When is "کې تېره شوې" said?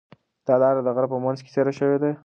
1.43-1.97